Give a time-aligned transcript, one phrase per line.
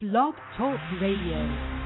[0.00, 1.79] Blog Talk Radio.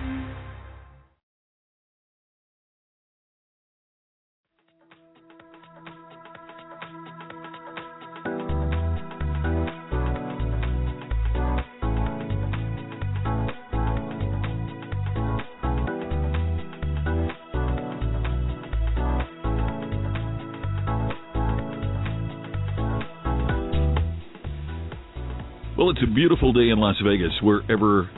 [25.77, 28.09] Well, it's a beautiful day in Las Vegas, wherever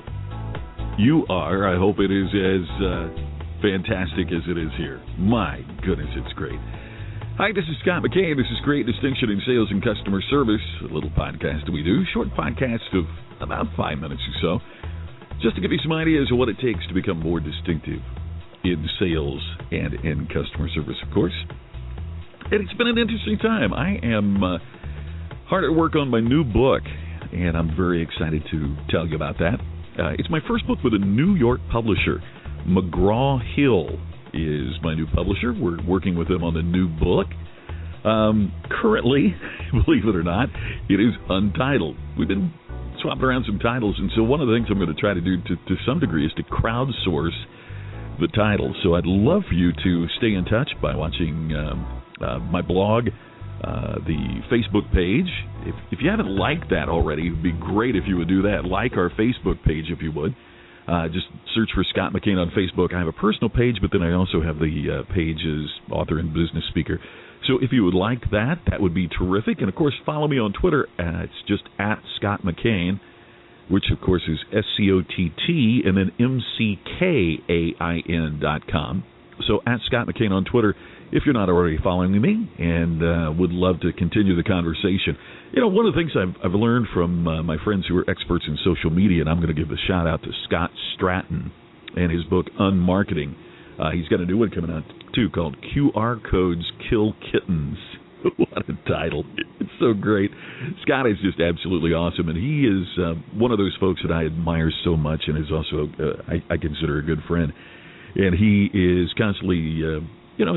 [0.98, 1.64] you are.
[1.64, 3.08] I hope it is as uh,
[3.64, 5.00] fantastic as it is here.
[5.16, 6.60] My goodness, it's great.
[7.40, 8.36] Hi, this is Scott McKain.
[8.36, 12.28] This is Create Distinction in Sales and Customer Service, a little podcast we do, short
[12.36, 13.08] podcast of
[13.40, 14.60] about five minutes or so,
[15.40, 18.04] just to give you some ideas of what it takes to become more distinctive
[18.68, 19.40] in sales
[19.72, 21.32] and in customer service, of course.
[22.52, 23.72] And it's been an interesting time.
[23.72, 24.58] I am uh,
[25.48, 26.84] hard at work on my new book
[27.32, 29.60] and I'm very excited to tell you about that.
[29.98, 32.22] Uh, it's my first book with a New York publisher.
[32.66, 33.98] McGraw Hill
[34.34, 35.52] is my new publisher.
[35.52, 37.26] We're working with them on the new book.
[38.04, 39.34] Um, currently,
[39.72, 40.48] believe it or not,
[40.88, 41.96] it is untitled.
[42.18, 42.52] We've been
[43.02, 45.20] swapping around some titles, and so one of the things I'm going to try to
[45.20, 47.36] do to, to some degree is to crowdsource
[48.20, 48.74] the title.
[48.82, 53.08] So I'd love for you to stay in touch by watching um, uh, my blog
[53.62, 55.30] uh, the Facebook page.
[55.64, 58.42] If, if you haven't liked that already, it would be great if you would do
[58.42, 58.64] that.
[58.64, 60.34] Like our Facebook page if you would.
[60.86, 62.94] Uh, just search for Scott McKain on Facebook.
[62.94, 66.64] I have a personal page, but then I also have the uh, author and business
[66.68, 67.00] speaker.
[67.46, 69.58] So if you would like that, that would be terrific.
[69.58, 70.86] And of course, follow me on Twitter.
[70.98, 73.00] Uh, it's just at Scott McKain,
[73.68, 77.74] which of course is S C O T T and then M C K A
[77.82, 79.04] I N dot com.
[79.46, 80.74] So at Scott McKain on Twitter
[81.12, 85.16] if you're not already following me and uh, would love to continue the conversation.
[85.52, 88.10] You know, one of the things I've, I've learned from uh, my friends who are
[88.10, 91.50] experts in social media, and I'm going to give a shout out to Scott Stratten
[91.96, 93.34] and his book Unmarketing.
[93.78, 94.82] Uh, he's got a new one coming out
[95.14, 97.76] too called QR Codes Kill Kittens.
[98.36, 99.24] what a title!
[99.60, 100.30] It's so great.
[100.82, 104.24] Scott is just absolutely awesome, and he is uh, one of those folks that I
[104.24, 107.52] admire so much, and is also uh, I, I consider a good friend.
[108.16, 110.00] And he is constantly uh,
[110.36, 110.54] you know,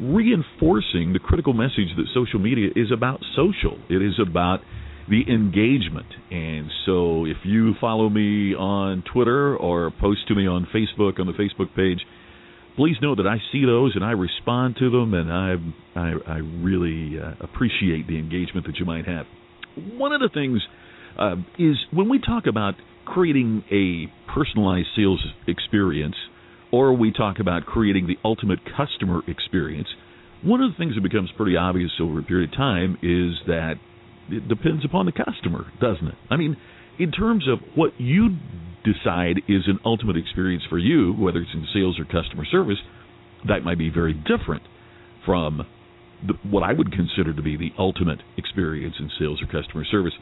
[0.00, 3.78] reinforcing the critical message that social media is about social.
[3.88, 4.60] It is about
[5.08, 6.06] the engagement.
[6.30, 11.26] And so if you follow me on Twitter or post to me on Facebook on
[11.26, 11.98] the Facebook page,
[12.76, 15.54] please know that I see those and I respond to them, and I
[15.98, 19.26] I, I really uh, appreciate the engagement that you might have.
[19.96, 20.60] One of the things
[21.18, 26.14] uh, is when we talk about creating a personalized sales experience
[26.72, 29.88] or we talk about creating the ultimate customer experience,
[30.42, 33.74] one of the things that becomes pretty obvious over a period of time is that
[34.30, 36.14] it depends upon the customer, doesn't it?
[36.30, 36.56] I mean,
[36.98, 38.36] in terms of what you
[38.84, 42.78] decide is an ultimate experience for you, whether it's in sales or customer service,
[43.48, 44.62] that might be very different
[45.26, 45.66] from
[46.26, 50.12] the, what I would consider to be the ultimate experience in sales or customer service.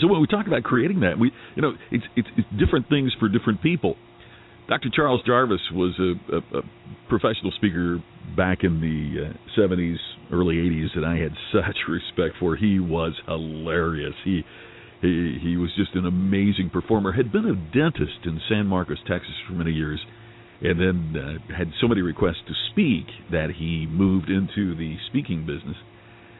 [0.00, 3.12] So when we talk about creating that, we you know it's it's, it's different things
[3.20, 3.96] for different people.
[4.72, 4.88] Dr.
[4.88, 6.62] Charles Jarvis was a, a, a
[7.06, 8.02] professional speaker
[8.34, 9.98] back in the uh, 70s,
[10.32, 12.56] early 80s that I had such respect for.
[12.56, 14.14] He was hilarious.
[14.24, 14.42] He
[15.02, 17.12] he he was just an amazing performer.
[17.12, 20.00] Had been a dentist in San Marcos, Texas for many years,
[20.62, 25.44] and then uh, had so many requests to speak that he moved into the speaking
[25.44, 25.76] business.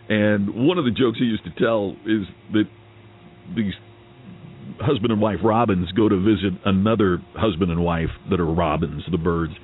[0.08, 2.64] And one of the jokes he used to tell is that
[3.54, 3.74] these
[4.82, 9.18] husband and wife robins go to visit another husband and wife that are robins, the
[9.18, 9.54] birds,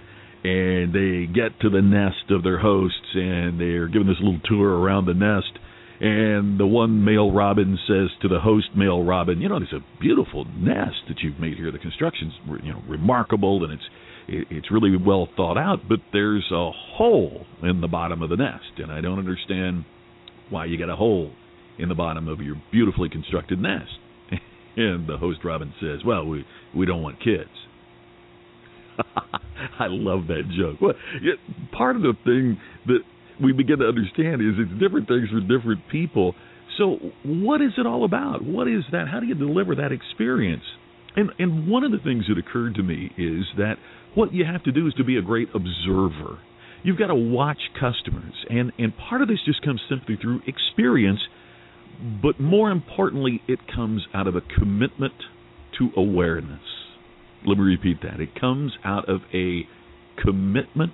[0.45, 4.79] and they get to the nest of their hosts and they're given this little tour
[4.79, 5.59] around the nest.
[6.01, 9.83] And the one male robin says to the host male robin, "You know, it's a
[10.01, 11.73] beautiful nest that you've made here.
[11.73, 13.89] The construction's you know remarkable, and it's
[14.29, 15.89] it's really well thought out.
[15.89, 19.85] But there's a hole in the bottom of the nest, and I don't understand
[20.51, 21.33] why you got a hole
[21.79, 23.99] in the bottom of your beautifully constructed nest."
[24.79, 27.51] And the host Robin says, "Well, we we don't want kids."
[29.79, 30.81] I love that joke.
[30.81, 30.95] Well,
[31.77, 33.01] part of the thing that
[33.43, 36.37] we begin to understand is it's different things for different people.
[36.79, 38.45] So, what is it all about?
[38.45, 39.09] What is that?
[39.11, 40.63] How do you deliver that experience?
[41.17, 43.79] And and one of the things that occurred to me is that
[44.15, 46.39] what you have to do is to be a great observer.
[46.85, 51.19] You've got to watch customers, and and part of this just comes simply through experience
[52.23, 55.15] but more importantly, it comes out of a commitment
[55.79, 56.61] to awareness.
[57.47, 58.21] Let me repeat that.
[58.21, 59.63] It comes out of a
[60.23, 60.93] commitment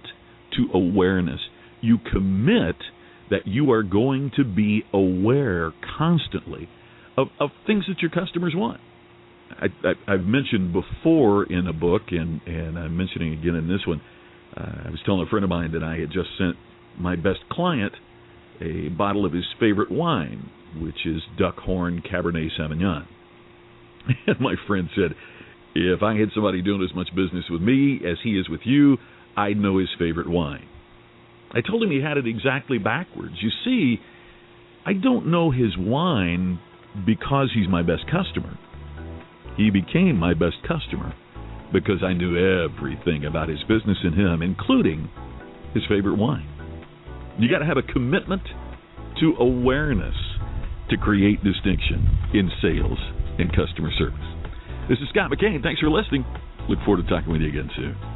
[0.56, 1.40] to awareness.
[1.80, 2.76] You commit
[3.30, 6.68] that you are going to be aware constantly
[7.16, 8.80] of, of things that your customers want.
[9.50, 9.66] I,
[10.08, 14.00] I've mentioned before in a book, and and I'm mentioning again in this one.
[14.56, 16.56] Uh, I was telling a friend of mine that I had just sent
[16.98, 17.92] my best client
[18.60, 20.50] a bottle of his favorite wine,
[20.81, 23.06] which is Duckhorn Cabernet Sauvignon.
[24.26, 25.15] And my friend said,
[25.75, 28.99] if I had somebody doing as much business with me as he is with you,
[29.37, 30.67] I'd know his favorite wine.
[31.53, 33.35] I told him he had it exactly backwards.
[33.41, 34.00] You see,
[34.87, 36.61] I don't know his wine
[37.06, 38.59] because he's my best customer.
[39.56, 41.15] He became my best customer
[41.73, 45.09] because I knew everything about his business and him, including
[45.75, 46.49] his favorite wine.
[47.38, 48.43] You got to have a commitment
[49.21, 50.15] to awareness
[50.90, 52.98] to create distinction in sales
[53.38, 54.28] and customer service.
[54.88, 55.62] This is Scott McKain.
[55.62, 56.25] Thanks for listening.
[56.69, 58.13] Look forward to talking with you again soon.